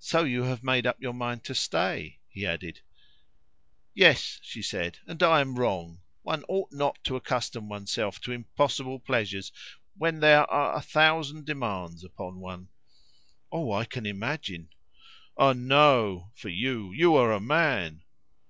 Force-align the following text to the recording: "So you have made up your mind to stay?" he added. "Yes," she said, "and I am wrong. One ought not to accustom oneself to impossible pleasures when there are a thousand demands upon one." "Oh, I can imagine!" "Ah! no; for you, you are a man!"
"So 0.00 0.22
you 0.24 0.42
have 0.42 0.62
made 0.62 0.86
up 0.86 1.00
your 1.00 1.14
mind 1.14 1.42
to 1.44 1.54
stay?" 1.54 2.18
he 2.28 2.44
added. 2.44 2.82
"Yes," 3.94 4.38
she 4.42 4.60
said, 4.60 4.98
"and 5.06 5.22
I 5.22 5.40
am 5.40 5.58
wrong. 5.58 6.02
One 6.20 6.44
ought 6.46 6.72
not 6.74 7.02
to 7.04 7.16
accustom 7.16 7.66
oneself 7.66 8.20
to 8.20 8.32
impossible 8.32 8.98
pleasures 8.98 9.52
when 9.96 10.20
there 10.20 10.44
are 10.50 10.76
a 10.76 10.82
thousand 10.82 11.46
demands 11.46 12.04
upon 12.04 12.38
one." 12.38 12.68
"Oh, 13.50 13.72
I 13.72 13.86
can 13.86 14.04
imagine!" 14.04 14.68
"Ah! 15.38 15.54
no; 15.54 16.32
for 16.34 16.50
you, 16.50 16.92
you 16.92 17.16
are 17.16 17.32
a 17.32 17.40
man!" 17.40 18.02